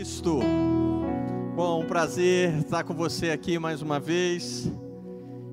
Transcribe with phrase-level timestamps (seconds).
[0.00, 0.40] Cristo.
[1.54, 4.72] Bom, um prazer estar com você aqui mais uma vez.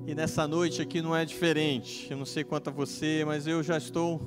[0.06, 2.10] E nessa noite aqui não é diferente.
[2.10, 4.18] Eu não sei quanto a você, mas eu já estou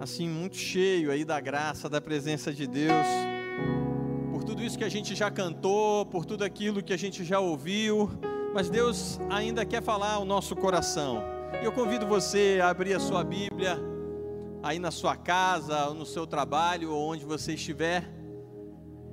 [0.00, 3.06] assim muito cheio aí da graça, da presença de Deus.
[4.32, 7.38] Por tudo isso que a gente já cantou, por tudo aquilo que a gente já
[7.38, 8.10] ouviu,
[8.54, 11.22] mas Deus ainda quer falar ao nosso coração.
[11.62, 13.78] Eu convido você a abrir a sua Bíblia
[14.62, 18.19] aí na sua casa, no seu trabalho, ou onde você estiver,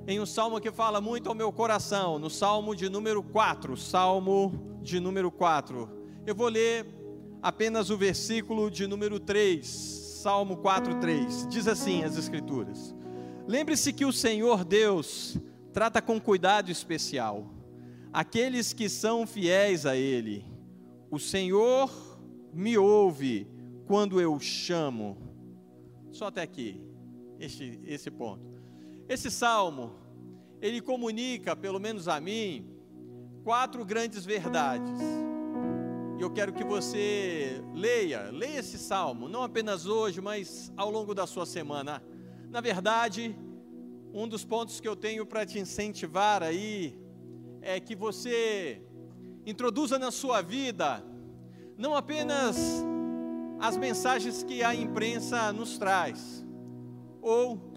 [0.08, 4.78] em um salmo que fala muito ao meu coração, no salmo de número 4, salmo
[4.80, 5.86] de número 4.
[6.26, 6.86] Eu vou ler
[7.42, 11.46] apenas o versículo de número 3, salmo 4, 3.
[11.48, 12.94] Diz assim as Escrituras:
[13.46, 15.36] Lembre-se que o Senhor Deus
[15.74, 17.44] trata com cuidado especial
[18.10, 20.42] aqueles que são fiéis a Ele.
[21.10, 21.90] O Senhor
[22.54, 23.46] me ouve
[23.86, 25.18] quando eu chamo.
[26.10, 26.80] Só até aqui,
[27.38, 28.48] esse, esse ponto.
[29.08, 29.94] Esse salmo,
[30.60, 32.66] ele comunica, pelo menos a mim,
[33.44, 35.00] quatro grandes verdades.
[36.18, 41.14] E eu quero que você leia, leia esse salmo, não apenas hoje, mas ao longo
[41.14, 42.02] da sua semana.
[42.50, 43.36] Na verdade,
[44.12, 46.98] um dos pontos que eu tenho para te incentivar aí
[47.62, 48.82] é que você
[49.46, 51.04] introduza na sua vida
[51.78, 52.84] não apenas
[53.60, 56.44] as mensagens que a imprensa nos traz,
[57.22, 57.67] ou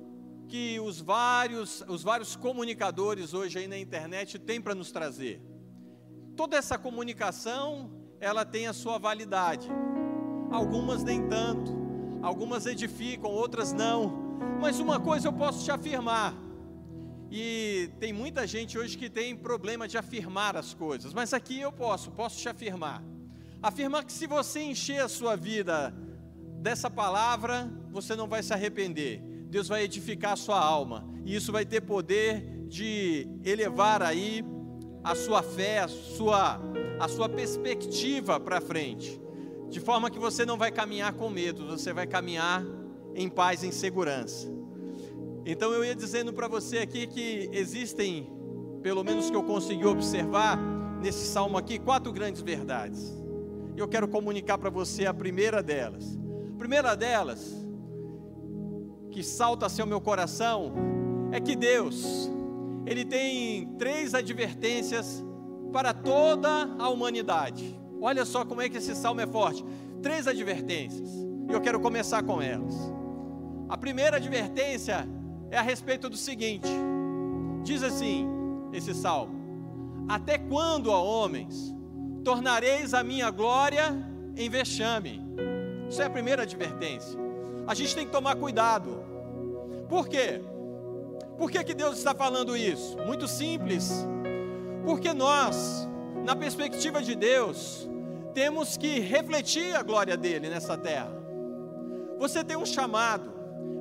[0.52, 5.41] que os vários, os vários comunicadores hoje aí na internet têm para nos trazer.
[6.35, 9.69] Toda essa comunicação, ela tem a sua validade.
[10.52, 11.72] Algumas nem tanto,
[12.22, 14.38] algumas edificam, outras não.
[14.59, 16.35] Mas uma coisa eu posso te afirmar,
[17.31, 21.72] e tem muita gente hoje que tem problema de afirmar as coisas, mas aqui eu
[21.72, 23.02] posso, posso te afirmar.
[23.63, 25.95] Afirmar que se você encher a sua vida
[26.59, 29.30] dessa palavra, você não vai se arrepender.
[29.52, 34.44] Deus vai edificar a sua alma, e isso vai ter poder de elevar aí
[35.03, 36.59] a sua fé, a sua,
[36.99, 39.22] a sua perspectiva para frente,
[39.69, 42.66] de forma que você não vai caminhar com medo, você vai caminhar
[43.13, 44.47] em paz, em segurança.
[45.45, 48.31] Então eu ia dizendo para você aqui que existem,
[48.81, 50.57] pelo menos que eu consegui observar
[51.00, 53.22] nesse salmo aqui, quatro grandes verdades
[53.81, 56.18] eu quero comunicar para você a primeira delas.
[56.53, 57.60] A primeira delas,
[59.11, 60.72] que salta ao meu coração,
[61.31, 62.31] é que Deus,
[62.85, 65.23] Ele tem três advertências
[65.72, 66.49] para toda
[66.79, 67.79] a humanidade.
[68.01, 69.63] Olha só como é que esse salmo é forte.
[70.01, 71.09] Três advertências.
[71.50, 72.73] E eu quero começar com elas.
[73.69, 75.07] A primeira advertência
[75.50, 76.67] é a respeito do seguinte:
[77.63, 78.27] diz assim,
[78.73, 79.33] esse salmo:
[80.09, 81.75] Até quando, ó homens,
[82.23, 83.94] tornareis a minha glória
[84.35, 85.21] em vexame.
[85.89, 87.31] Isso é a primeira advertência.
[87.71, 89.01] A gente tem que tomar cuidado.
[89.87, 90.41] Por quê?
[91.37, 92.97] Por que, que Deus está falando isso?
[93.07, 93.89] Muito simples.
[94.83, 95.87] Porque nós,
[96.25, 97.89] na perspectiva de Deus,
[98.33, 101.13] temos que refletir a glória dele nessa terra.
[102.19, 103.31] Você tem um chamado.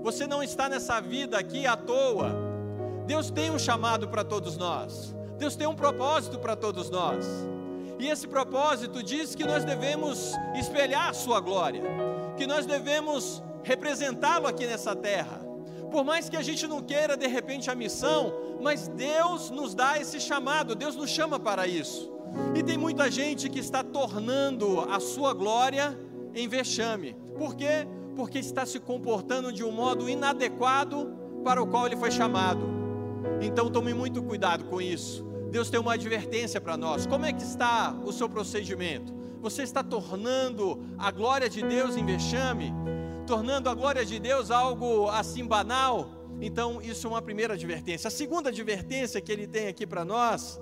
[0.05, 2.31] Você não está nessa vida aqui à toa.
[3.09, 5.13] Deus tem um chamado para todos nós.
[5.37, 7.27] Deus tem um propósito para todos nós.
[7.99, 11.83] E esse propósito diz que nós devemos espelhar a sua glória,
[12.37, 15.41] que nós devemos representá-lo aqui nessa terra.
[15.91, 19.99] Por mais que a gente não queira de repente a missão, mas Deus nos dá
[19.99, 22.11] esse chamado, Deus nos chama para isso.
[22.55, 25.99] E tem muita gente que está tornando a sua glória
[26.35, 27.17] em vexame.
[27.37, 27.89] Por quê?
[28.15, 31.13] Porque está se comportando de um modo inadequado
[31.43, 32.69] para o qual ele foi chamado.
[33.41, 35.25] Então tome muito cuidado com isso.
[35.51, 37.07] Deus tem uma advertência para nós.
[37.07, 39.13] Como é que está o seu procedimento?
[39.41, 42.73] Você está tornando a glória de Deus em vexame?
[43.31, 46.11] Tornando a glória de Deus algo assim banal?
[46.41, 48.09] Então, isso é uma primeira advertência.
[48.09, 50.61] A segunda advertência que ele tem aqui para nós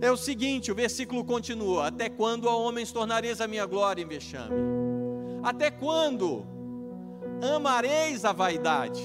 [0.00, 4.06] é o seguinte: o versículo continua: Até quando, ó homens, tornareis a minha glória em
[4.06, 4.54] vexame?
[5.42, 6.46] Até quando
[7.56, 9.02] amareis a vaidade?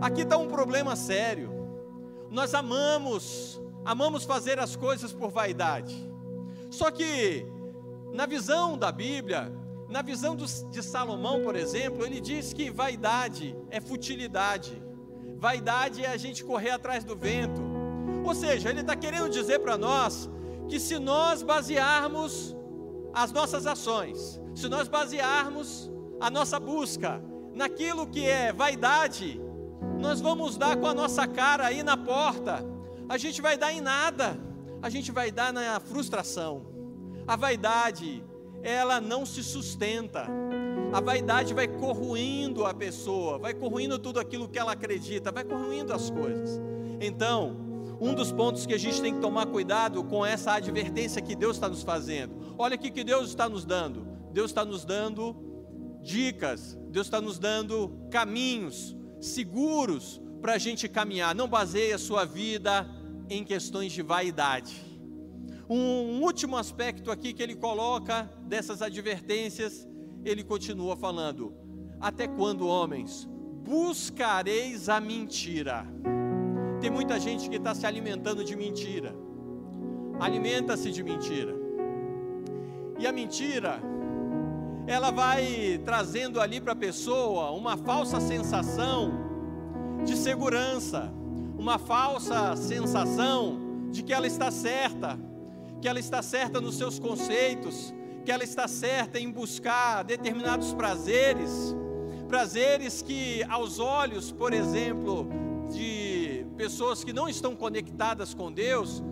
[0.00, 1.50] Aqui está um problema sério.
[2.30, 6.08] Nós amamos amamos fazer as coisas por vaidade.
[6.70, 7.44] Só que,
[8.12, 9.50] na visão da Bíblia,
[9.88, 14.82] na visão de Salomão, por exemplo, ele diz que vaidade é futilidade,
[15.36, 17.60] vaidade é a gente correr atrás do vento.
[18.24, 20.28] Ou seja, ele está querendo dizer para nós
[20.68, 22.54] que se nós basearmos
[23.14, 25.90] as nossas ações, se nós basearmos
[26.20, 27.22] a nossa busca
[27.54, 29.40] naquilo que é vaidade,
[29.98, 32.64] nós vamos dar com a nossa cara aí na porta
[33.08, 34.38] a gente vai dar em nada,
[34.82, 36.66] a gente vai dar na frustração.
[37.26, 38.22] A vaidade,
[38.62, 40.26] ela não se sustenta.
[40.92, 45.92] A vaidade vai corroindo a pessoa, vai corroindo tudo aquilo que ela acredita, vai corroindo
[45.92, 46.60] as coisas.
[47.00, 47.56] Então,
[48.00, 51.56] um dos pontos que a gente tem que tomar cuidado com essa advertência que Deus
[51.56, 52.54] está nos fazendo.
[52.56, 54.06] Olha o que Deus está nos dando.
[54.32, 55.36] Deus está nos dando
[56.02, 61.34] dicas, Deus está nos dando caminhos seguros para a gente caminhar.
[61.34, 62.88] Não baseie a sua vida
[63.28, 64.87] em questões de vaidade.
[65.68, 69.86] Um último aspecto aqui que ele coloca dessas advertências,
[70.24, 71.52] ele continua falando:
[72.00, 73.28] Até quando, homens,
[73.64, 75.86] buscareis a mentira?
[76.80, 79.14] Tem muita gente que está se alimentando de mentira,
[80.18, 81.54] alimenta-se de mentira,
[82.98, 83.80] e a mentira,
[84.86, 89.12] ela vai trazendo ali para a pessoa uma falsa sensação
[90.04, 91.12] de segurança,
[91.58, 93.58] uma falsa sensação
[93.90, 95.18] de que ela está certa,
[95.80, 97.94] que ela está certa nos seus conceitos,
[98.24, 101.74] que ela está certa em buscar determinados prazeres,
[102.28, 105.28] prazeres que aos olhos, por exemplo,
[105.70, 109.02] de pessoas que não estão conectadas com Deus,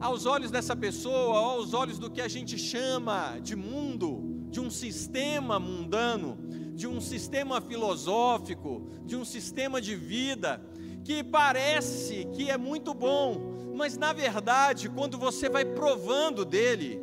[0.00, 4.70] aos olhos dessa pessoa, aos olhos do que a gente chama de mundo, de um
[4.70, 6.38] sistema mundano,
[6.74, 10.60] de um sistema filosófico, de um sistema de vida,
[11.04, 13.49] que parece que é muito bom,
[13.80, 17.02] mas na verdade, quando você vai provando dele,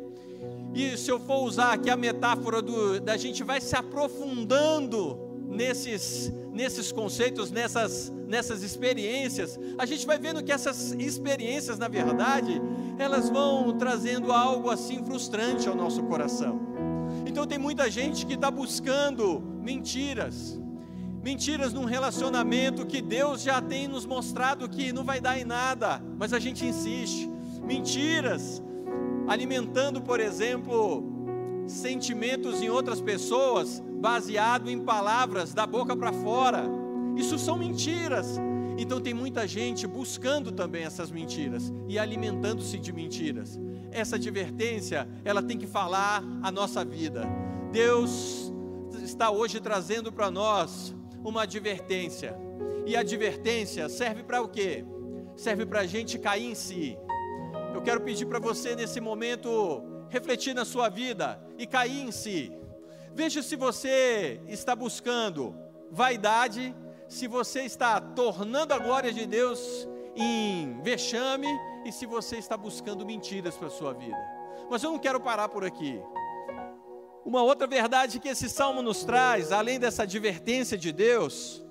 [0.72, 6.32] e se eu for usar aqui a metáfora do, da gente vai se aprofundando nesses,
[6.52, 12.62] nesses conceitos, nessas, nessas experiências, a gente vai vendo que essas experiências, na verdade,
[12.96, 16.60] elas vão trazendo algo assim frustrante ao nosso coração.
[17.26, 20.60] Então tem muita gente que está buscando mentiras,
[21.22, 26.02] mentiras num relacionamento que Deus já tem nos mostrado que não vai dar em nada,
[26.18, 27.28] mas a gente insiste.
[27.62, 28.62] Mentiras,
[29.26, 31.04] alimentando, por exemplo,
[31.66, 36.64] sentimentos em outras pessoas, baseado em palavras da boca para fora.
[37.16, 38.38] Isso são mentiras.
[38.78, 43.58] Então tem muita gente buscando também essas mentiras e alimentando-se de mentiras.
[43.90, 47.26] Essa advertência, ela tem que falar a nossa vida.
[47.72, 48.52] Deus
[49.02, 50.94] está hoje trazendo para nós
[51.24, 52.36] uma advertência.
[52.86, 54.84] E a advertência serve para o quê?
[55.36, 56.98] Serve para a gente cair em si.
[57.74, 62.52] Eu quero pedir para você nesse momento refletir na sua vida e cair em si.
[63.14, 65.54] Veja se você está buscando
[65.90, 66.74] vaidade,
[67.08, 71.48] se você está tornando a glória de Deus em vexame
[71.84, 74.16] e se você está buscando mentiras para a sua vida.
[74.70, 76.00] Mas eu não quero parar por aqui.
[77.24, 81.62] Uma outra verdade que esse salmo nos traz, além dessa advertência de Deus,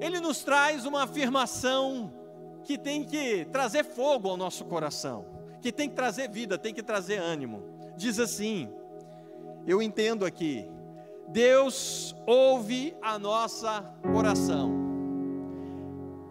[0.00, 2.12] ele nos traz uma afirmação
[2.64, 5.24] que tem que trazer fogo ao nosso coração,
[5.60, 7.62] que tem que trazer vida, tem que trazer ânimo.
[7.96, 8.68] Diz assim:
[9.66, 10.68] Eu entendo aqui,
[11.28, 13.84] Deus ouve a nossa
[14.14, 14.72] oração.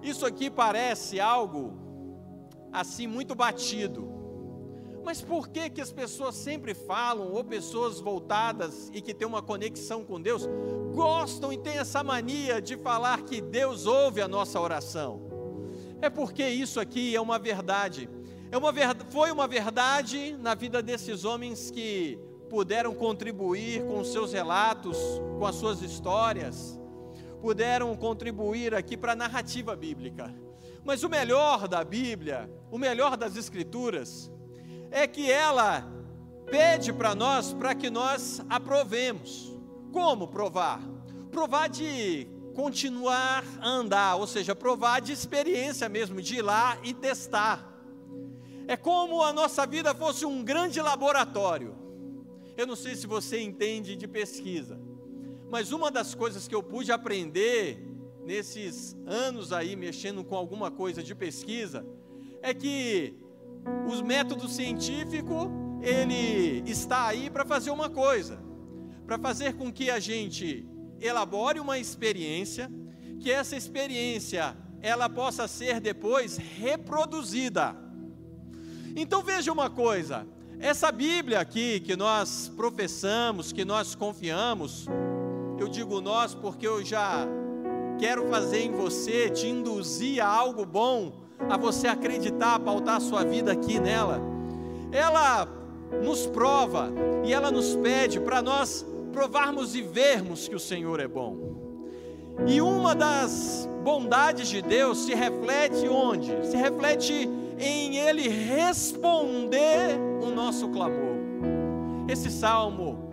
[0.01, 1.73] Isso aqui parece algo
[2.71, 4.10] assim muito batido,
[5.03, 9.41] mas por que que as pessoas sempre falam, ou pessoas voltadas e que têm uma
[9.41, 10.47] conexão com Deus,
[10.93, 15.21] gostam e têm essa mania de falar que Deus ouve a nossa oração?
[16.01, 18.09] É porque isso aqui é uma verdade.
[18.51, 18.73] É uma
[19.09, 22.19] foi uma verdade na vida desses homens que
[22.49, 24.97] puderam contribuir com seus relatos,
[25.39, 26.77] com as suas histórias,
[27.41, 30.35] puderam contribuir aqui para a narrativa bíblica.
[30.83, 34.31] Mas o melhor da Bíblia, o melhor das Escrituras,
[34.91, 35.89] é que ela
[36.51, 39.51] pede para nós para que nós aprovemos.
[39.91, 40.81] Como provar?
[41.31, 46.93] Provar de continuar a andar, ou seja, provar de experiência mesmo, de ir lá e
[46.93, 47.67] testar.
[48.67, 51.75] É como a nossa vida fosse um grande laboratório.
[52.57, 54.79] Eu não sei se você entende de pesquisa,
[55.49, 57.87] mas uma das coisas que eu pude aprender
[58.25, 61.85] nesses anos aí mexendo com alguma coisa de pesquisa
[62.41, 63.15] é que
[63.87, 65.47] os métodos científicos,
[65.81, 68.39] ele está aí para fazer uma coisa,
[69.05, 70.65] para fazer com que a gente
[70.99, 72.71] elabore uma experiência,
[73.19, 77.75] que essa experiência ela possa ser depois reproduzida.
[78.95, 80.27] Então veja uma coisa,
[80.59, 84.85] essa Bíblia aqui que nós professamos, que nós confiamos,
[85.59, 87.27] eu digo nós porque eu já
[87.99, 92.99] quero fazer em você, te induzir a algo bom, a você acreditar, a pautar a
[92.99, 94.21] sua vida aqui nela,
[94.91, 95.47] ela
[96.03, 96.89] nos prova
[97.23, 101.37] e ela nos pede para nós provarmos e vermos que o Senhor é bom.
[102.47, 106.47] E uma das bondades de Deus se reflete onde?
[106.47, 107.29] Se reflete
[107.59, 111.19] em Ele responder o nosso clamor.
[112.07, 113.09] Esse salmo,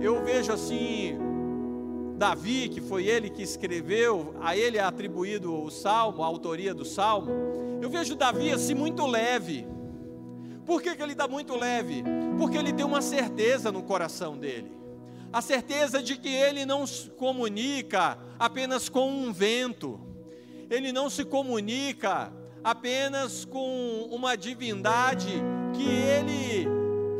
[0.00, 1.18] eu vejo assim,
[2.16, 6.84] Davi, que foi ele que escreveu, a ele é atribuído o salmo, a autoria do
[6.84, 7.30] salmo,
[7.82, 9.66] eu vejo Davi assim muito leve.
[10.64, 12.02] Por que, que ele está muito leve?
[12.38, 14.72] Porque ele tem uma certeza no coração dele.
[15.30, 20.00] A certeza de que ele não se comunica apenas com um vento,
[20.70, 22.32] ele não se comunica
[22.64, 25.42] apenas com uma divindade
[25.74, 26.66] que ele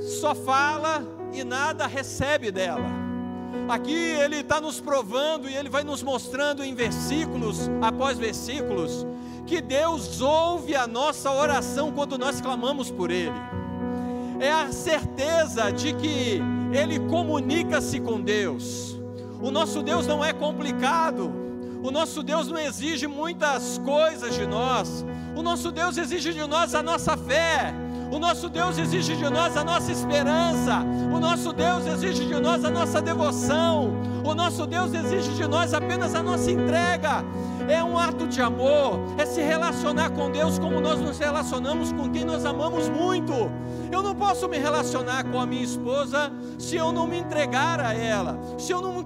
[0.00, 1.02] só fala
[1.34, 3.05] e nada recebe dela.
[3.68, 9.06] Aqui ele está nos provando e ele vai nos mostrando em versículos após versículos
[9.46, 13.38] que Deus ouve a nossa oração quando nós clamamos por Ele.
[14.40, 16.40] É a certeza de que
[16.72, 18.98] Ele comunica-se com Deus.
[19.40, 21.32] O nosso Deus não é complicado,
[21.82, 25.04] o nosso Deus não exige muitas coisas de nós,
[25.36, 27.72] o nosso Deus exige de nós a nossa fé,
[28.10, 30.80] o nosso Deus exige de nós a nossa esperança.
[31.12, 33.92] O nosso Deus exige de nós a nossa devoção.
[34.24, 37.24] O nosso Deus exige de nós apenas a nossa entrega.
[37.68, 42.08] É um ato de amor, é se relacionar com Deus como nós nos relacionamos com
[42.10, 43.32] quem nós amamos muito.
[43.90, 47.92] Eu não posso me relacionar com a minha esposa se eu não me entregar a
[47.92, 49.02] ela, se eu não,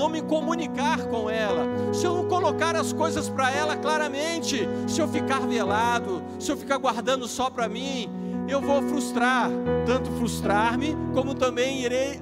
[0.00, 4.98] não me comunicar com ela, se eu não colocar as coisas para ela claramente, se
[4.98, 8.08] eu ficar velado, se eu ficar guardando só para mim,
[8.48, 9.50] eu vou frustrar,
[9.84, 12.18] tanto frustrar-me, como também irei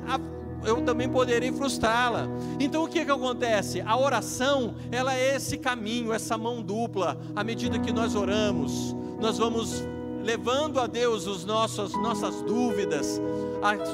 [0.64, 2.26] eu também poderei frustrá-la.
[2.58, 3.80] Então o que que acontece?
[3.80, 7.16] A oração, ela é esse caminho, essa mão dupla.
[7.36, 9.84] À medida que nós oramos, nós vamos
[10.20, 13.20] levando a Deus os nossos, nossas dúvidas,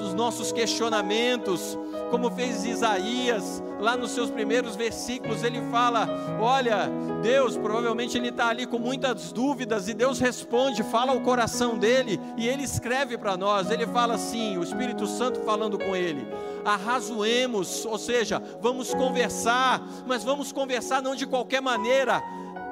[0.02, 1.78] os nossos questionamentos,
[2.10, 6.08] como fez Isaías, lá nos seus primeiros versículos, ele fala:
[6.40, 6.90] Olha,
[7.22, 12.20] Deus, provavelmente ele está ali com muitas dúvidas, e Deus responde, fala ao coração dele,
[12.36, 13.70] e ele escreve para nós.
[13.70, 16.26] Ele fala assim: o Espírito Santo falando com ele,
[16.64, 22.22] arrazoemos, ou seja, vamos conversar, mas vamos conversar não de qualquer maneira,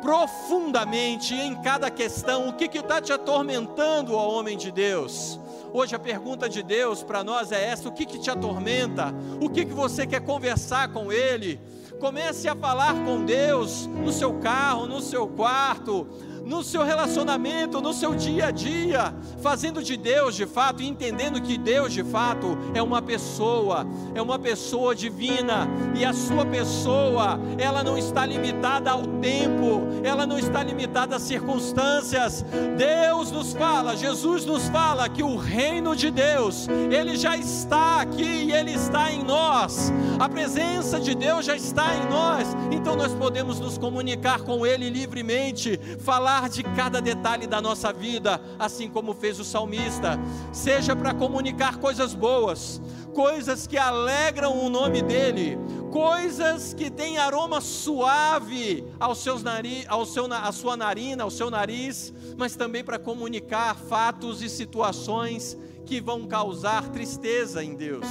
[0.03, 5.41] profundamente em cada questão, o que está te atormentando, ó homem de Deus?
[5.75, 9.15] Hoje a pergunta de Deus para nós é essa: o que, que te atormenta?
[9.41, 11.59] O que, que você quer conversar com Ele?
[11.99, 16.07] Comece a falar com Deus no seu carro, no seu quarto,
[16.45, 21.57] no seu relacionamento, no seu dia a dia, fazendo de Deus de fato, entendendo que
[21.57, 27.83] Deus de fato é uma pessoa, é uma pessoa divina, e a sua pessoa, ela
[27.83, 32.45] não está limitada ao tempo, ela não está limitada às circunstâncias.
[32.77, 38.23] Deus nos fala, Jesus nos fala que o reino de Deus, ele já está aqui
[38.23, 39.93] e ele está em nós.
[40.19, 44.89] A presença de Deus já está em nós, então nós podemos nos comunicar com ele
[44.89, 50.19] livremente, falar falar de cada detalhe da nossa vida, assim como fez o salmista,
[50.51, 52.81] seja para comunicar coisas boas,
[53.13, 55.59] coisas que alegram o nome dele,
[55.91, 61.51] coisas que têm aroma suave ao seus nariz, ao seu, à sua narina, ao seu
[61.51, 68.07] nariz, mas também para comunicar fatos e situações que vão causar tristeza em Deus.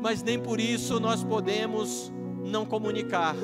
[0.00, 2.10] Mas nem por isso nós podemos
[2.42, 3.36] não comunicar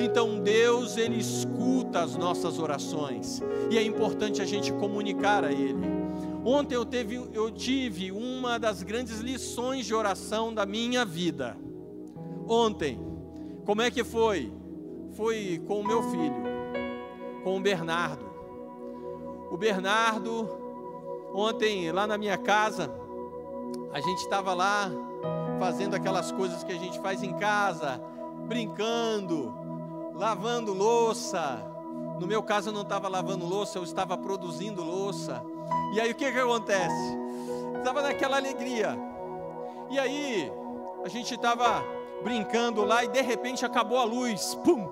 [0.00, 5.96] então Deus, Ele escuta as nossas orações e é importante a gente comunicar a Ele.
[6.44, 11.56] Ontem eu, teve, eu tive uma das grandes lições de oração da minha vida.
[12.46, 13.00] Ontem,
[13.64, 14.52] como é que foi?
[15.14, 16.36] Foi com o meu filho,
[17.42, 18.24] com o Bernardo.
[19.50, 20.48] O Bernardo,
[21.34, 22.90] ontem lá na minha casa,
[23.92, 24.90] a gente estava lá
[25.58, 28.00] fazendo aquelas coisas que a gente faz em casa,
[28.46, 29.52] brincando,
[30.16, 31.62] lavando louça.
[32.18, 35.42] No meu caso, eu não estava lavando louça, eu estava produzindo louça.
[35.92, 37.18] E aí o que, que acontece?
[37.78, 38.96] Estava naquela alegria.
[39.90, 40.50] E aí,
[41.04, 41.84] a gente estava
[42.24, 44.54] brincando lá e de repente acabou a luz.
[44.64, 44.90] Pum!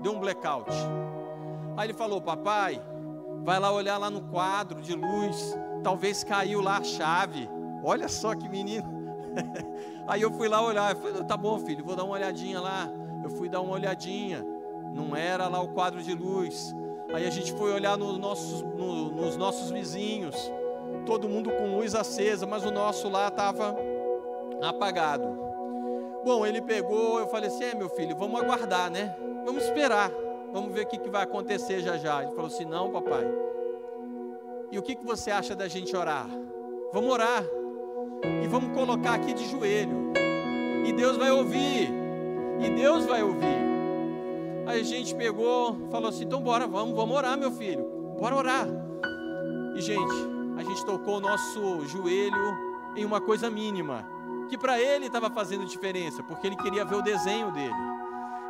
[0.00, 0.70] Deu um blackout.
[1.76, 2.80] Aí ele falou: Papai,
[3.42, 5.56] vai lá olhar lá no quadro de luz.
[5.82, 7.48] Talvez caiu lá a chave.
[7.82, 8.86] Olha só que menino.
[10.06, 10.94] Aí eu fui lá olhar.
[10.94, 12.88] Eu falei: Tá bom, filho, vou dar uma olhadinha lá.
[13.24, 14.57] Eu fui dar uma olhadinha
[14.98, 16.74] não era lá o quadro de luz.
[17.14, 20.34] Aí a gente foi olhar nos nossos, no, nos nossos vizinhos,
[21.06, 23.76] todo mundo com luz acesa, mas o nosso lá estava
[24.62, 25.38] apagado.
[26.24, 29.16] Bom, ele pegou, eu falei assim: é meu filho, vamos aguardar, né?
[29.44, 30.10] Vamos esperar,
[30.52, 32.22] vamos ver o que, que vai acontecer já já.
[32.22, 33.24] Ele falou assim: não, papai.
[34.70, 36.28] E o que, que você acha da gente orar?
[36.92, 37.42] Vamos orar
[38.42, 40.12] e vamos colocar aqui de joelho,
[40.86, 41.88] e Deus vai ouvir,
[42.60, 43.77] e Deus vai ouvir.
[44.68, 48.68] Aí a gente pegou, falou assim: então bora, vamos, vamos orar, meu filho, bora orar.
[49.74, 50.14] E gente,
[50.58, 52.36] a gente tocou o nosso joelho
[52.94, 54.06] em uma coisa mínima,
[54.50, 57.74] que para ele estava fazendo diferença, porque ele queria ver o desenho dele.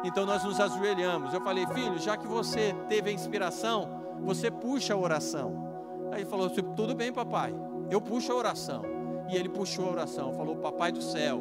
[0.02, 1.32] Então nós nos ajoelhamos.
[1.32, 3.88] Eu falei, filho, já que você teve a inspiração,
[4.20, 5.68] você puxa a oração.
[6.10, 7.54] Aí ele falou tudo bem, papai,
[7.88, 8.82] eu puxo a oração.
[9.30, 11.40] E ele puxou a oração, falou, papai do céu,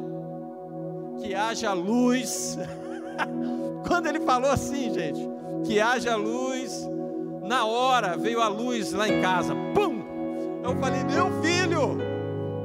[1.20, 2.56] que haja luz.
[3.86, 5.20] Quando ele falou assim, gente,
[5.64, 6.88] que haja luz,
[7.42, 9.98] na hora veio a luz lá em casa, pum!
[10.62, 11.98] Eu falei, meu filho,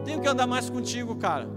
[0.03, 1.48] tenho que andar mais contigo, cara.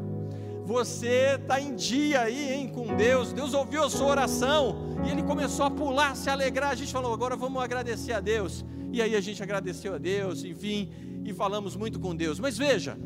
[0.64, 3.32] Você está em dia aí, hein, com Deus.
[3.32, 6.70] Deus ouviu a sua oração e ele começou a pular, se alegrar.
[6.70, 8.64] A gente falou, agora vamos agradecer a Deus.
[8.92, 10.90] E aí a gente agradeceu a Deus, enfim,
[11.24, 12.40] e falamos muito com Deus.
[12.40, 12.98] Mas veja,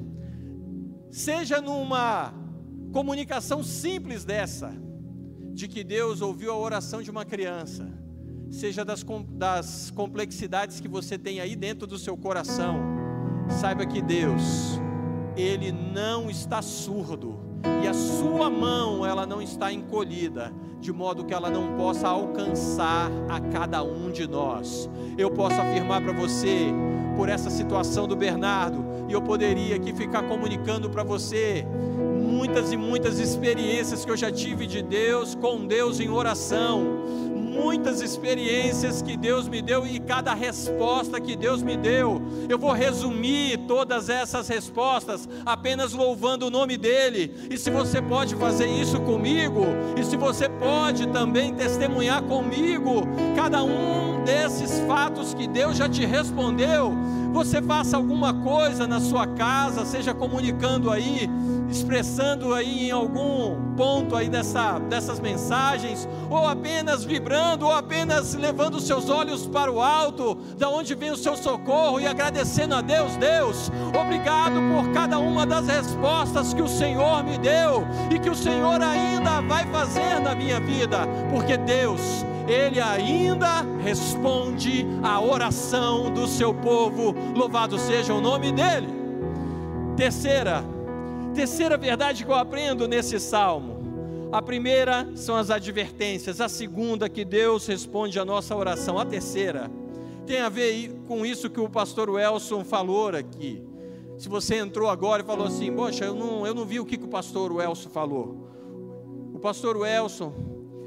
[1.11, 2.33] seja numa
[2.93, 4.73] comunicação simples dessa,
[5.53, 7.87] de que Deus ouviu a oração de uma criança,
[8.51, 12.81] seja das, das complexidades que você tem aí dentro do seu coração,
[13.61, 14.81] saiba que Deus,
[15.37, 17.39] Ele não está surdo,
[17.83, 23.11] e a sua mão ela não está encolhida, de modo que ela não possa alcançar
[23.29, 24.89] a cada um de nós.
[25.19, 26.73] Eu posso afirmar para você,
[27.17, 31.67] por essa situação do Bernardo, e eu poderia aqui ficar comunicando para você
[32.41, 38.01] muitas e muitas experiências que eu já tive de Deus, com Deus em oração muitas
[38.01, 42.23] experiências que Deus me deu e cada resposta que Deus me deu.
[42.49, 47.35] Eu vou resumir todas essas respostas apenas louvando o nome dEle.
[47.51, 49.63] E se você pode fazer isso comigo,
[49.99, 53.03] e se você pode também testemunhar comigo,
[53.37, 56.95] cada um desses fatos que Deus já te respondeu,
[57.33, 61.29] você faça alguma coisa na sua casa, seja comunicando aí
[61.71, 68.75] expressando aí em algum ponto aí dessa, dessas mensagens, ou apenas vibrando, ou apenas levando
[68.75, 72.81] os seus olhos para o alto, da onde vem o seu socorro e agradecendo a
[72.81, 78.29] Deus, Deus, obrigado por cada uma das respostas que o Senhor me deu e que
[78.29, 82.01] o Senhor ainda vai fazer na minha vida, porque Deus,
[82.49, 87.15] ele ainda responde a oração do seu povo.
[87.35, 88.89] Louvado seja o nome dele.
[89.97, 90.65] Terceira,
[91.35, 94.29] Terceira verdade que eu aprendo nesse salmo.
[94.33, 99.71] A primeira são as advertências, a segunda que Deus responde a nossa oração, a terceira
[100.31, 103.61] tem a ver com isso que o pastor Welson falou aqui.
[104.17, 106.97] Se você entrou agora e falou assim, poxa, eu não, eu não vi o que,
[106.97, 108.49] que o pastor Welson falou.
[109.35, 110.33] O pastor Welson,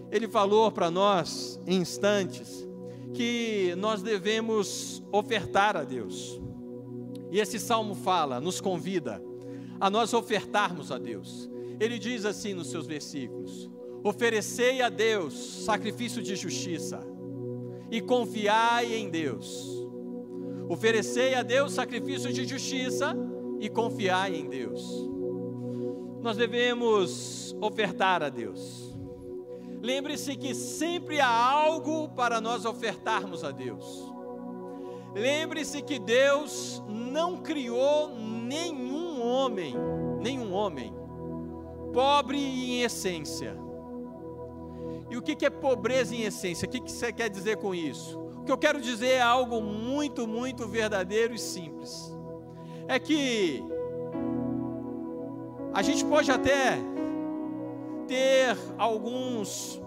[0.09, 2.65] ele falou para nós em instantes
[3.13, 6.39] que nós devemos ofertar a Deus.
[7.29, 9.21] E esse salmo fala, nos convida
[9.83, 11.49] a nós ofertarmos a Deus.
[11.77, 13.69] Ele diz assim nos seus versículos:
[14.01, 17.05] Oferecei a Deus sacrifício de justiça
[17.91, 19.85] e confiai em Deus.
[20.69, 23.13] Oferecei a Deus sacrifício de justiça
[23.59, 24.81] e confiai em Deus.
[26.21, 28.95] Nós devemos ofertar a Deus.
[29.81, 33.85] Lembre-se que sempre há algo para nós ofertarmos a Deus.
[35.13, 38.92] Lembre-se que Deus não criou nenhum
[39.23, 39.75] homem,
[40.19, 40.93] nenhum homem,
[41.93, 43.57] pobre em essência.
[45.09, 46.67] E o que é pobreza em essência?
[46.67, 48.19] O que você quer dizer com isso?
[48.19, 52.11] O que eu quero dizer é algo muito, muito verdadeiro e simples.
[52.87, 53.63] É que
[55.73, 56.77] a gente pode até
[58.07, 59.81] ter alguns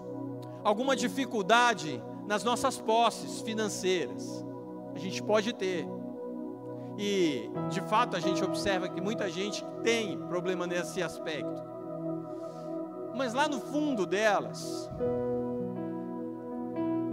[0.63, 4.45] alguma dificuldade nas nossas posses financeiras.
[4.93, 5.87] A gente pode ter.
[6.97, 11.63] E de fato a gente observa que muita gente tem problema nesse aspecto.
[13.15, 14.89] Mas lá no fundo delas,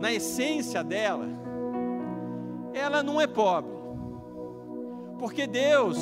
[0.01, 1.27] na essência dela,
[2.73, 3.73] ela não é pobre.
[5.19, 5.99] Porque Deus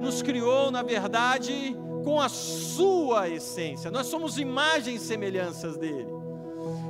[0.00, 3.90] nos criou, na verdade, com a sua essência.
[3.90, 6.08] Nós somos imagens e semelhanças dele.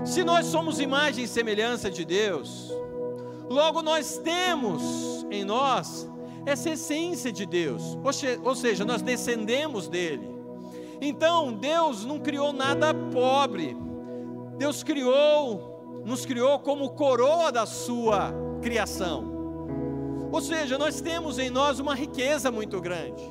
[0.05, 2.71] Se nós somos imagem e semelhança de Deus,
[3.49, 6.09] logo nós temos em nós
[6.47, 7.99] essa essência de Deus,
[8.43, 10.35] ou seja, nós descendemos dele.
[11.01, 13.77] Então, Deus não criou nada pobre,
[14.57, 18.33] Deus criou, nos criou como coroa da sua
[18.63, 19.35] criação.
[20.33, 23.23] Ou seja, nós temos em nós uma riqueza muito grande.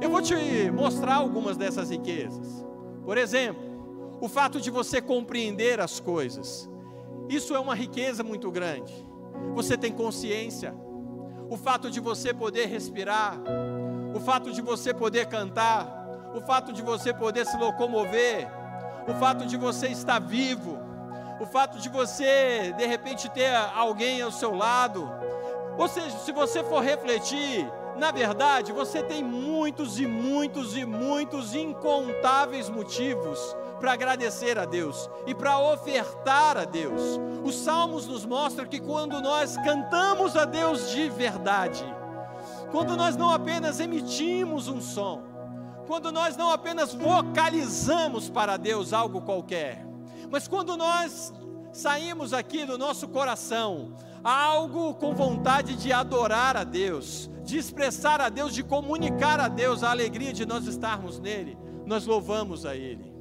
[0.00, 0.34] Eu vou te
[0.70, 2.64] mostrar algumas dessas riquezas.
[3.04, 3.62] Por exemplo,
[4.20, 6.70] o fato de você compreender as coisas.
[7.28, 8.92] Isso é uma riqueza muito grande.
[9.54, 10.74] Você tem consciência,
[11.48, 13.38] o fato de você poder respirar,
[14.14, 15.86] o fato de você poder cantar,
[16.34, 18.48] o fato de você poder se locomover,
[19.08, 20.78] o fato de você estar vivo,
[21.40, 25.10] o fato de você de repente ter alguém ao seu lado.
[25.76, 31.54] Ou seja, se você for refletir, na verdade, você tem muitos e muitos e muitos
[31.54, 33.38] incontáveis motivos
[33.82, 37.18] para agradecer a Deus e para ofertar a Deus.
[37.42, 41.84] Os salmos nos mostram que quando nós cantamos a Deus de verdade,
[42.70, 45.24] quando nós não apenas emitimos um som,
[45.88, 49.84] quando nós não apenas vocalizamos para Deus algo qualquer,
[50.30, 51.34] mas quando nós
[51.72, 58.28] saímos aqui do nosso coração algo com vontade de adorar a Deus, de expressar a
[58.28, 63.11] Deus, de comunicar a Deus a alegria de nós estarmos nele, nós louvamos a Ele.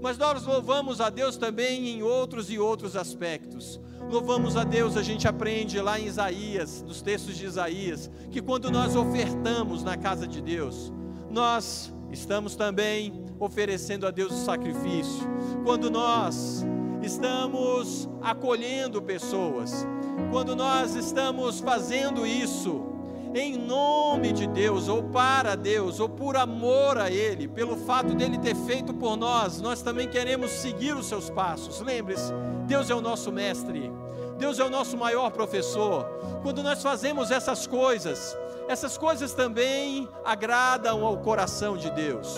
[0.00, 3.80] Mas nós louvamos a Deus também em outros e outros aspectos.
[4.10, 8.70] Louvamos a Deus, a gente aprende lá em Isaías, nos textos de Isaías, que quando
[8.70, 10.92] nós ofertamos na casa de Deus,
[11.30, 15.28] nós estamos também oferecendo a Deus o sacrifício.
[15.64, 16.64] Quando nós
[17.02, 19.86] estamos acolhendo pessoas,
[20.30, 22.89] quando nós estamos fazendo isso
[23.34, 28.38] em nome de Deus, ou para Deus, ou por amor a Ele, pelo fato dele
[28.38, 31.80] ter feito por nós, nós também queremos seguir os seus passos.
[31.80, 32.32] Lembre-se,
[32.66, 33.90] Deus é o nosso mestre,
[34.36, 36.04] Deus é o nosso maior professor.
[36.42, 38.36] Quando nós fazemos essas coisas,
[38.68, 42.36] essas coisas também agradam ao coração de Deus.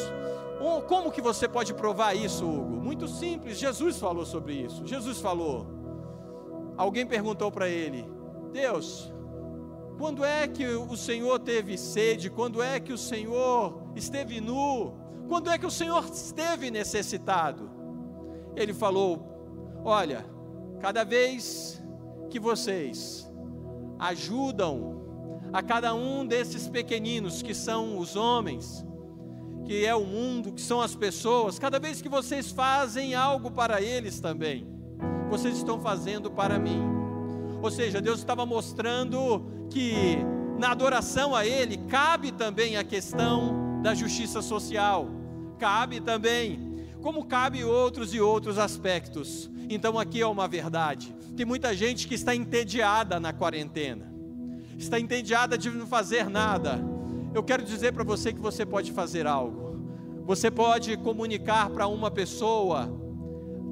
[0.87, 2.77] Como que você pode provar isso, Hugo?
[2.77, 4.87] Muito simples, Jesus falou sobre isso.
[4.87, 5.67] Jesus falou.
[6.77, 8.07] Alguém perguntou para ele:
[8.53, 9.13] Deus,
[10.03, 12.29] quando é que o Senhor teve sede?
[12.29, 14.95] Quando é que o Senhor esteve nu?
[15.29, 17.71] Quando é que o Senhor esteve necessitado?
[18.57, 20.27] Ele falou: Olha,
[20.81, 21.81] cada vez
[22.31, 23.31] que vocês
[23.97, 25.01] ajudam
[25.53, 28.85] a cada um desses pequeninos que são os homens,
[29.65, 33.81] que é o mundo, que são as pessoas, cada vez que vocês fazem algo para
[33.81, 34.67] eles também,
[35.31, 37.02] vocês estão fazendo para mim.
[37.63, 40.19] Ou seja, Deus estava mostrando que
[40.59, 45.09] na adoração a Ele cabe também a questão da justiça social,
[45.59, 49.51] cabe também, como cabe outros e outros aspectos.
[49.71, 51.15] Então aqui é uma verdade.
[51.37, 54.13] Tem muita gente que está entediada na quarentena,
[54.77, 56.93] está entediada de não fazer nada
[57.35, 59.81] eu quero dizer para você que você pode fazer algo.
[60.27, 62.93] Você pode comunicar para uma pessoa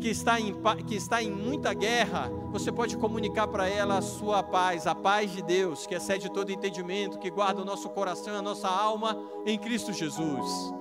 [0.00, 0.54] que está, em,
[0.86, 5.30] que está em muita guerra, você pode comunicar para ela a sua paz, a paz
[5.30, 9.16] de Deus, que excede todo entendimento, que guarda o nosso coração e a nossa alma
[9.44, 10.72] em Cristo Jesus.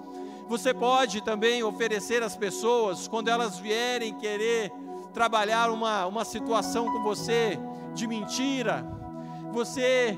[0.48, 4.72] Você pode também oferecer às pessoas, quando elas vierem querer
[5.14, 7.60] trabalhar uma, uma situação com você
[7.94, 8.86] de mentira,
[9.52, 10.18] você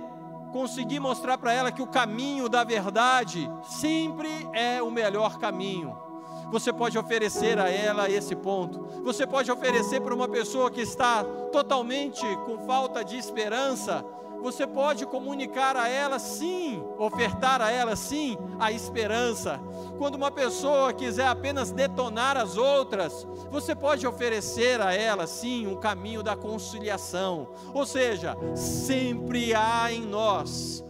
[0.52, 6.11] conseguir mostrar para ela que o caminho da verdade sempre é o melhor caminho.
[6.52, 9.02] Você pode oferecer a ela esse ponto.
[9.04, 14.06] Você pode oferecer para uma pessoa que está totalmente com falta de esperança
[14.42, 19.60] você pode comunicar a ela sim, ofertar a ela sim a esperança.
[19.98, 25.76] Quando uma pessoa quiser apenas detonar as outras, você pode oferecer a ela sim um
[25.76, 27.50] caminho da conciliação.
[27.74, 30.84] Ou seja, sempre há em nós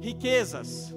[0.00, 0.94] riquezas,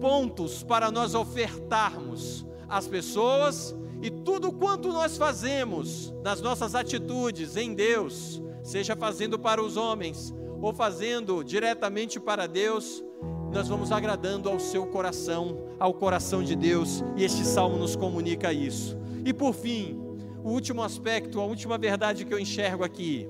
[0.00, 7.74] pontos para nós ofertarmos às pessoas e tudo quanto nós fazemos nas nossas atitudes em
[7.74, 13.04] Deus, seja fazendo para os homens, ou fazendo diretamente para Deus,
[13.52, 18.52] nós vamos agradando ao seu coração, ao coração de Deus, e este salmo nos comunica
[18.52, 18.96] isso.
[19.24, 20.00] E por fim,
[20.42, 23.28] o último aspecto, a última verdade que eu enxergo aqui,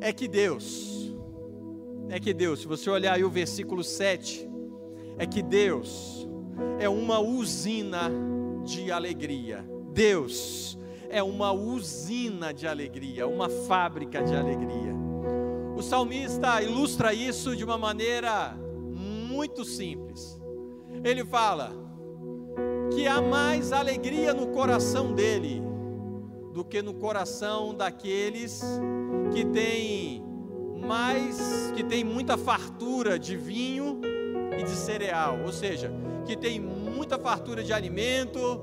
[0.00, 1.14] é que Deus,
[2.08, 4.48] é que Deus, se você olhar aí o versículo 7,
[5.18, 6.27] é que Deus
[6.78, 8.10] é uma usina
[8.64, 9.64] de alegria.
[9.92, 10.78] Deus
[11.10, 14.94] é uma usina de alegria, uma fábrica de alegria.
[15.76, 18.56] O salmista ilustra isso de uma maneira
[18.92, 20.38] muito simples.
[21.04, 21.72] Ele fala
[22.92, 25.62] que há mais alegria no coração dele
[26.52, 28.62] do que no coração daqueles
[29.32, 30.24] que têm
[30.84, 34.00] mais, que tem muita fartura de vinho
[34.58, 35.92] e de cereal, ou seja,
[36.28, 38.60] que tem muita fartura de alimento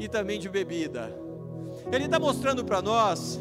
[0.00, 1.16] e também de bebida.
[1.92, 3.38] Ele está mostrando para nós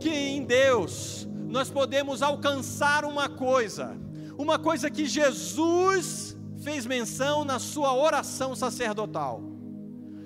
[0.00, 3.94] que em Deus nós podemos alcançar uma coisa,
[4.38, 9.42] uma coisa que Jesus fez menção na sua oração sacerdotal.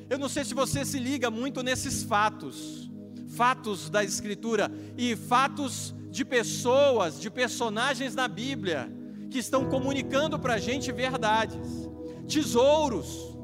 [0.09, 2.89] Eu não sei se você se liga muito nesses fatos,
[3.31, 8.89] fatos da Escritura e fatos de pessoas, de personagens na Bíblia,
[9.29, 11.93] que estão comunicando para a gente verdades,
[12.27, 13.37] tesouros,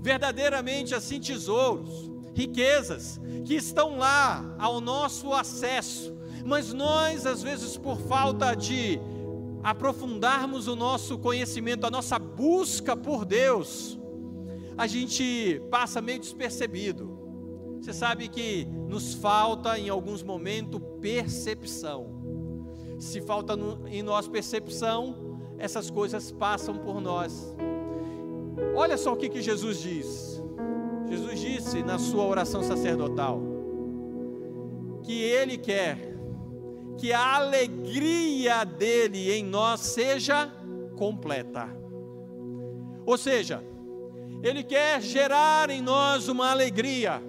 [0.00, 7.98] verdadeiramente assim, tesouros, riquezas, que estão lá ao nosso acesso, mas nós, às vezes, por
[7.98, 9.00] falta de
[9.62, 13.98] aprofundarmos o nosso conhecimento, a nossa busca por Deus,
[14.76, 17.18] a gente passa meio despercebido.
[17.80, 22.16] Você sabe que nos falta em alguns momentos percepção.
[22.98, 27.54] Se falta no, em nós percepção, essas coisas passam por nós.
[28.74, 30.42] Olha só o que, que Jesus diz.
[31.08, 33.40] Jesus disse na sua oração sacerdotal
[35.02, 36.16] que Ele quer
[36.98, 40.52] que a alegria dele em nós seja
[40.96, 41.68] completa.
[43.06, 43.64] Ou seja,
[44.42, 47.22] Ele quer gerar em nós uma alegria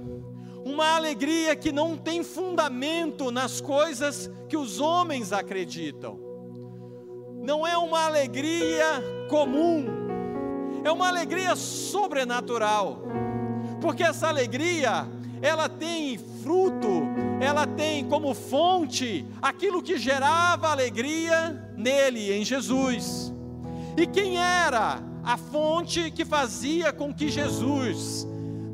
[0.63, 6.19] uma alegria que não tem fundamento nas coisas que os homens acreditam.
[7.41, 8.85] Não é uma alegria
[9.29, 9.85] comum,
[10.83, 13.03] é uma alegria sobrenatural.
[13.81, 15.07] Porque essa alegria,
[15.41, 17.03] ela tem fruto,
[17.39, 23.33] ela tem como fonte aquilo que gerava alegria nele, em Jesus.
[23.97, 28.27] E quem era a fonte que fazia com que Jesus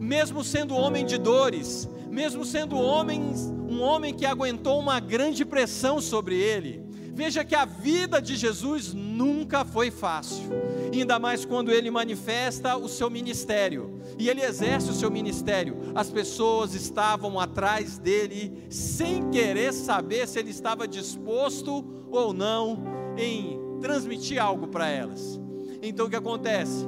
[0.05, 3.33] mesmo sendo homem de dores, mesmo sendo homem,
[3.67, 6.83] um homem que aguentou uma grande pressão sobre ele.
[7.13, 10.49] Veja que a vida de Jesus nunca foi fácil,
[10.93, 15.77] ainda mais quando ele manifesta o seu ministério e ele exerce o seu ministério.
[15.95, 22.83] As pessoas estavam atrás dele sem querer saber se ele estava disposto ou não
[23.17, 25.39] em transmitir algo para elas.
[25.81, 26.87] Então o que acontece?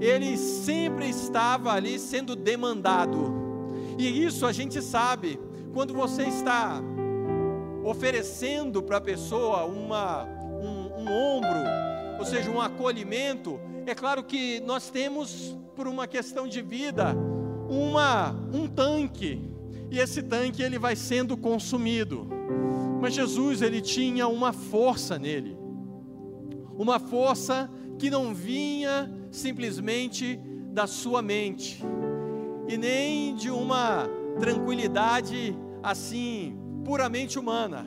[0.00, 3.34] ele sempre estava ali sendo demandado.
[3.98, 5.38] E isso a gente sabe,
[5.72, 6.80] quando você está
[7.84, 10.28] oferecendo para a pessoa uma,
[11.08, 11.64] um, ombro,
[12.18, 17.14] ou seja, um acolhimento, é claro que nós temos, por uma questão de vida,
[17.68, 19.50] uma, um tanque,
[19.90, 22.28] e esse tanque ele vai sendo consumido.
[23.00, 25.56] Mas Jesus ele tinha uma força nele,
[26.76, 30.38] uma força que não vinha simplesmente
[30.72, 31.82] da sua mente,
[32.68, 34.06] e nem de uma
[34.38, 37.86] tranquilidade assim, puramente humana.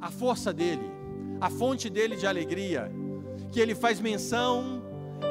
[0.00, 0.97] A força dele,
[1.40, 2.90] a fonte dele de alegria,
[3.52, 4.82] que ele faz menção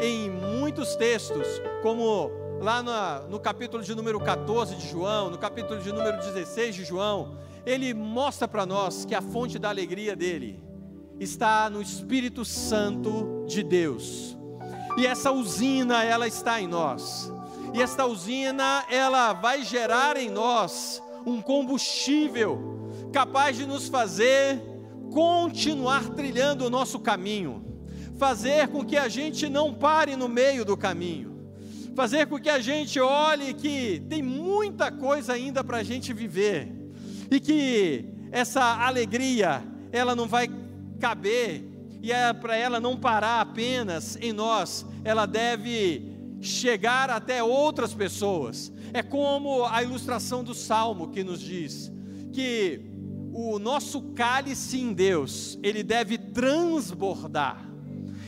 [0.01, 1.45] em muitos textos,
[1.81, 6.75] como lá no, no capítulo de número 14 de João, no capítulo de número 16
[6.75, 10.63] de João, ele mostra para nós que a fonte da alegria dele
[11.19, 14.37] está no Espírito Santo de Deus.
[14.97, 17.31] E essa usina, ela está em nós.
[17.73, 22.77] E esta usina, ela vai gerar em nós um combustível
[23.11, 24.61] capaz de nos fazer
[25.17, 27.65] continuar trilhando o nosso caminho,
[28.19, 31.49] fazer com que a gente não pare no meio do caminho,
[31.95, 36.71] fazer com que a gente olhe que tem muita coisa ainda para a gente viver
[37.31, 40.47] e que essa alegria ela não vai
[40.99, 41.67] caber
[41.99, 48.71] e é para ela não parar apenas em nós, ela deve chegar até outras pessoas.
[48.93, 51.91] É como a ilustração do salmo que nos diz
[52.31, 52.96] que
[53.39, 57.69] o nosso cálice em Deus, ele deve transbordar.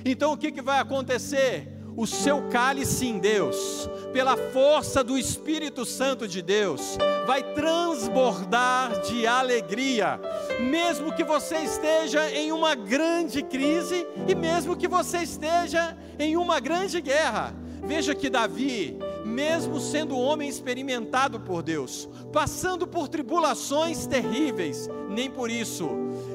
[0.06, 1.80] Então o que, que vai acontecer?
[1.98, 9.28] o seu cálice em Deus, pela força do Espírito Santo de Deus, vai transbordar de
[9.28, 10.18] alegria,
[10.62, 16.62] mesmo que você esteja em uma grande crise e mesmo que você esteja em uma
[16.62, 17.54] grande guerra.
[17.86, 25.50] Veja que Davi, mesmo sendo homem experimentado por Deus, passando por tribulações terríveis, nem por
[25.50, 25.90] isso,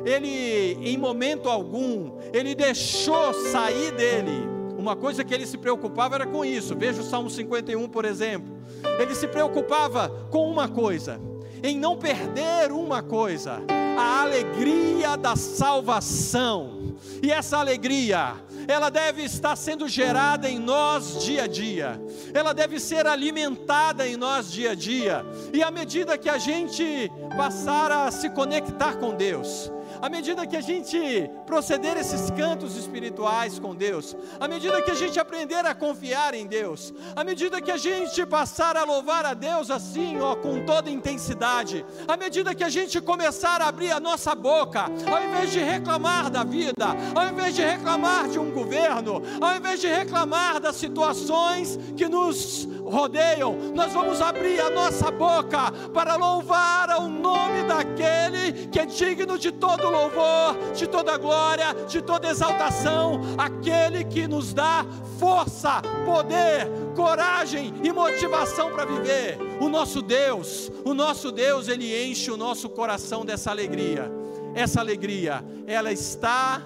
[0.05, 6.27] ele, em momento algum, ele deixou sair dele uma coisa que ele se preocupava era
[6.27, 6.77] com isso.
[6.77, 8.55] Veja o Salmo 51, por exemplo.
[9.01, 11.19] Ele se preocupava com uma coisa,
[11.63, 13.63] em não perder uma coisa,
[13.99, 16.97] a alegria da salvação.
[17.23, 18.35] E essa alegria,
[18.67, 22.01] ela deve estar sendo gerada em nós dia a dia,
[22.33, 27.11] ela deve ser alimentada em nós dia a dia, e à medida que a gente
[27.37, 29.71] passar a se conectar com Deus,
[30.05, 30.99] à medida que a gente
[31.47, 36.47] proceder esses cantos espirituais com Deus, à medida que a gente aprender a confiar em
[36.47, 40.91] Deus, à medida que a gente passar a louvar a Deus assim, ó, com toda
[40.91, 45.61] intensidade, à medida que a gente começar a abrir a nossa boca, ao invés de
[45.61, 50.77] reclamar da vida, ao invés de reclamar de um governo, ao invés de reclamar das
[50.77, 58.67] situações que nos rodeiam, nós vamos abrir a nossa boca para louvar ao nome daquele
[58.69, 64.53] que é digno de todo louvor, de toda glória, de toda exaltação, aquele que nos
[64.53, 64.85] dá
[65.19, 69.39] força, poder, coragem e motivação para viver.
[69.61, 74.11] O nosso Deus, o nosso Deus, ele enche o nosso coração dessa alegria.
[74.55, 76.63] Essa alegria, ela está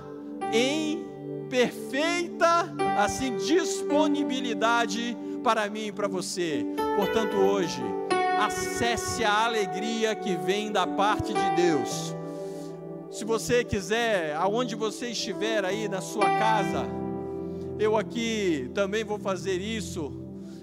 [0.52, 1.06] em
[1.48, 6.64] perfeita assim disponibilidade para mim e para você.
[6.96, 7.82] Portanto, hoje,
[8.40, 12.14] acesse a alegria que vem da parte de Deus.
[13.10, 16.86] Se você quiser, aonde você estiver aí na sua casa,
[17.78, 20.12] eu aqui também vou fazer isso,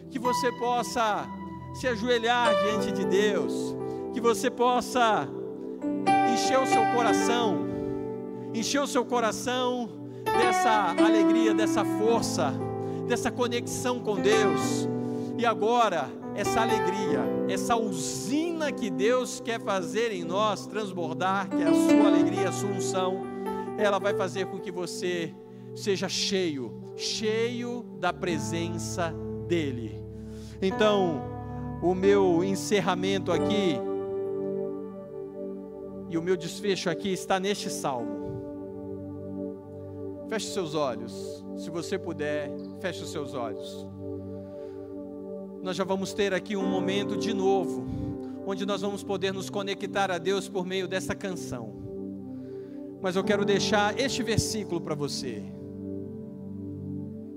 [0.09, 1.27] que você possa
[1.73, 3.75] se ajoelhar diante de Deus,
[4.13, 5.27] que você possa
[6.33, 7.65] encher o seu coração,
[8.53, 9.89] encher o seu coração
[10.23, 12.53] dessa alegria, dessa força,
[13.07, 14.87] dessa conexão com Deus.
[15.37, 21.67] E agora, essa alegria, essa usina que Deus quer fazer em nós transbordar, que é
[21.67, 23.23] a sua alegria, a sua unção,
[23.77, 25.33] ela vai fazer com que você
[25.75, 29.13] seja cheio, cheio da presença
[29.47, 30.01] dEle.
[30.61, 31.21] Então,
[31.81, 33.77] o meu encerramento aqui
[36.09, 38.24] e o meu desfecho aqui está neste salmo.
[40.27, 43.87] Feche seus olhos, se você puder, feche os seus olhos.
[45.61, 47.85] Nós já vamos ter aqui um momento de novo,
[48.45, 51.73] onde nós vamos poder nos conectar a Deus por meio dessa canção.
[53.01, 55.43] Mas eu quero deixar este versículo para você.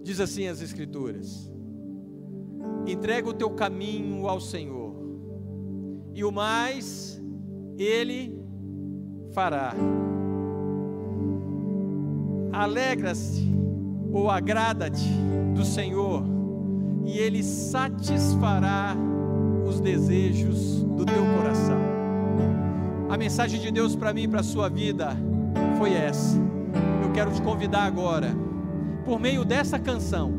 [0.03, 1.53] Diz assim as Escrituras:
[2.87, 4.95] entrega o teu caminho ao Senhor,
[6.15, 7.21] e o mais
[7.77, 8.39] Ele
[9.33, 9.75] fará
[12.59, 13.49] alegra-se
[14.13, 15.09] ou agrada-te
[15.55, 16.25] do Senhor,
[17.05, 18.97] e Ele satisfará
[19.65, 21.79] os desejos do teu coração.
[23.09, 25.17] A mensagem de Deus para mim e para a sua vida
[25.79, 26.37] foi essa.
[27.03, 28.35] Eu quero te convidar agora,
[29.05, 30.35] por meio dessa canção,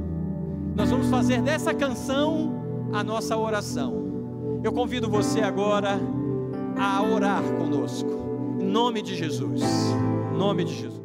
[0.76, 2.54] nós vamos fazer dessa canção
[2.92, 4.60] a nossa oração.
[4.62, 5.98] Eu convido você agora
[6.78, 9.62] a orar conosco, em nome de Jesus.
[10.34, 10.99] Em nome de Jesus.